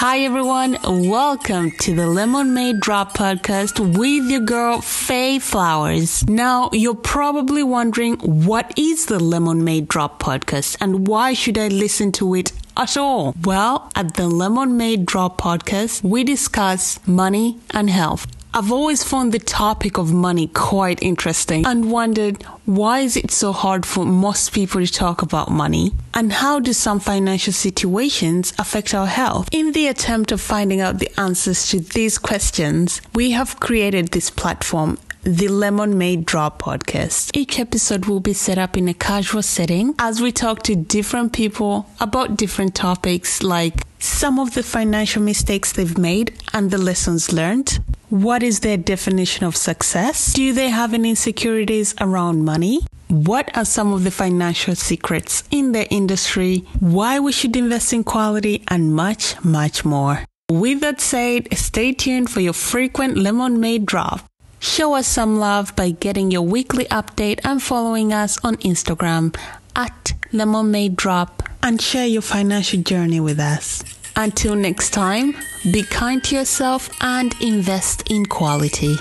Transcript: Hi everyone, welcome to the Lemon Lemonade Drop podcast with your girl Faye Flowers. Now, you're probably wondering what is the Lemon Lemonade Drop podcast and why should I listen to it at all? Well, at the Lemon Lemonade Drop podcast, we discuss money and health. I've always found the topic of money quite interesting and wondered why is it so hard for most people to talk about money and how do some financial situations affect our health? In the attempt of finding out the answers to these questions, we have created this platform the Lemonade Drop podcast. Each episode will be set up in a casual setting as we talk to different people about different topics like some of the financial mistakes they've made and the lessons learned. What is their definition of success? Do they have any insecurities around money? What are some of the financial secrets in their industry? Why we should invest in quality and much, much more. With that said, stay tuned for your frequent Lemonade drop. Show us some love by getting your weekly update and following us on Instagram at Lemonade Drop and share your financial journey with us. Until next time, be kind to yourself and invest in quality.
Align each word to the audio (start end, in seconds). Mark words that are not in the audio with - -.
Hi 0.00 0.20
everyone, 0.20 0.78
welcome 0.82 1.72
to 1.82 1.94
the 1.94 2.06
Lemon 2.06 2.54
Lemonade 2.54 2.80
Drop 2.80 3.12
podcast 3.12 3.78
with 3.98 4.30
your 4.30 4.40
girl 4.40 4.80
Faye 4.80 5.38
Flowers. 5.38 6.26
Now, 6.26 6.70
you're 6.72 6.94
probably 6.94 7.62
wondering 7.62 8.16
what 8.16 8.72
is 8.78 9.04
the 9.04 9.18
Lemon 9.18 9.58
Lemonade 9.58 9.88
Drop 9.88 10.18
podcast 10.18 10.78
and 10.80 11.06
why 11.06 11.34
should 11.34 11.58
I 11.58 11.68
listen 11.68 12.12
to 12.12 12.34
it 12.34 12.52
at 12.78 12.96
all? 12.96 13.34
Well, 13.44 13.92
at 13.94 14.14
the 14.14 14.26
Lemon 14.26 14.78
Lemonade 14.78 15.04
Drop 15.04 15.38
podcast, 15.38 16.02
we 16.02 16.24
discuss 16.24 16.98
money 17.06 17.58
and 17.72 17.90
health. 17.90 18.26
I've 18.52 18.72
always 18.72 19.04
found 19.04 19.30
the 19.30 19.38
topic 19.38 19.96
of 19.96 20.12
money 20.12 20.48
quite 20.48 21.00
interesting 21.02 21.64
and 21.64 21.92
wondered 21.92 22.42
why 22.64 22.98
is 23.00 23.16
it 23.16 23.30
so 23.30 23.52
hard 23.52 23.86
for 23.86 24.04
most 24.04 24.52
people 24.52 24.84
to 24.84 24.92
talk 24.92 25.22
about 25.22 25.52
money 25.52 25.92
and 26.14 26.32
how 26.32 26.58
do 26.58 26.72
some 26.72 26.98
financial 26.98 27.52
situations 27.52 28.52
affect 28.58 28.92
our 28.92 29.06
health? 29.06 29.48
In 29.52 29.70
the 29.70 29.86
attempt 29.86 30.32
of 30.32 30.40
finding 30.40 30.80
out 30.80 30.98
the 30.98 31.10
answers 31.18 31.68
to 31.68 31.78
these 31.78 32.18
questions, 32.18 33.00
we 33.14 33.30
have 33.30 33.60
created 33.60 34.08
this 34.08 34.30
platform 34.30 34.98
the 35.22 35.48
Lemonade 35.48 36.24
Drop 36.24 36.62
podcast. 36.62 37.30
Each 37.36 37.60
episode 37.60 38.06
will 38.06 38.20
be 38.20 38.32
set 38.32 38.56
up 38.56 38.76
in 38.76 38.88
a 38.88 38.94
casual 38.94 39.42
setting 39.42 39.94
as 39.98 40.20
we 40.20 40.32
talk 40.32 40.62
to 40.62 40.74
different 40.74 41.34
people 41.34 41.86
about 42.00 42.36
different 42.36 42.74
topics 42.74 43.42
like 43.42 43.86
some 43.98 44.38
of 44.38 44.54
the 44.54 44.62
financial 44.62 45.22
mistakes 45.22 45.72
they've 45.72 45.98
made 45.98 46.32
and 46.54 46.70
the 46.70 46.78
lessons 46.78 47.34
learned. 47.34 47.80
What 48.10 48.42
is 48.42 48.58
their 48.58 48.76
definition 48.76 49.46
of 49.46 49.56
success? 49.56 50.32
Do 50.32 50.52
they 50.52 50.68
have 50.68 50.94
any 50.94 51.10
insecurities 51.10 51.94
around 52.00 52.44
money? 52.44 52.80
What 53.06 53.56
are 53.56 53.64
some 53.64 53.92
of 53.92 54.02
the 54.02 54.10
financial 54.10 54.74
secrets 54.74 55.44
in 55.52 55.70
their 55.70 55.86
industry? 55.90 56.64
Why 56.80 57.20
we 57.20 57.30
should 57.30 57.54
invest 57.54 57.92
in 57.92 58.02
quality 58.02 58.64
and 58.66 58.96
much, 58.96 59.36
much 59.44 59.84
more. 59.84 60.24
With 60.50 60.80
that 60.80 61.00
said, 61.00 61.56
stay 61.56 61.92
tuned 61.92 62.30
for 62.30 62.40
your 62.40 62.52
frequent 62.52 63.16
Lemonade 63.16 63.86
drop. 63.86 64.24
Show 64.58 64.94
us 64.94 65.06
some 65.06 65.38
love 65.38 65.76
by 65.76 65.90
getting 65.90 66.32
your 66.32 66.42
weekly 66.42 66.86
update 66.86 67.38
and 67.44 67.62
following 67.62 68.12
us 68.12 68.38
on 68.42 68.56
Instagram 68.56 69.36
at 69.76 70.14
Lemonade 70.32 70.96
Drop 70.96 71.44
and 71.62 71.80
share 71.80 72.08
your 72.08 72.22
financial 72.22 72.82
journey 72.82 73.20
with 73.20 73.38
us. 73.38 73.84
Until 74.16 74.56
next 74.56 74.90
time, 74.90 75.36
be 75.68 75.82
kind 75.82 76.24
to 76.24 76.34
yourself 76.34 76.88
and 77.02 77.34
invest 77.40 78.10
in 78.10 78.24
quality. 78.24 78.96